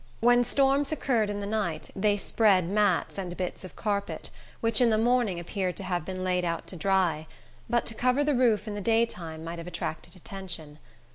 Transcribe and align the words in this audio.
When 0.19 0.43
storms 0.43 0.91
occurred 0.91 1.29
in 1.29 1.41
the 1.41 1.45
night, 1.45 1.91
they 1.95 2.17
spread 2.17 2.67
mats 2.67 3.19
and 3.19 3.37
bits 3.37 3.63
of 3.63 3.75
carpet, 3.75 4.31
which 4.59 4.81
in 4.81 4.89
the 4.89 4.97
morning 4.97 5.39
appeared 5.39 5.77
to 5.77 5.83
have 5.83 6.05
been 6.05 6.23
laid 6.23 6.43
out 6.43 6.65
to 6.69 6.75
dry; 6.75 7.27
but 7.69 7.85
to 7.85 7.93
cover 7.93 8.23
the 8.23 8.33
roof 8.33 8.67
in 8.67 8.73
the 8.73 8.81
daytime 8.81 9.43
might 9.43 9.59
have 9.59 9.67
attracted 9.67 10.15
attention. 10.15 10.79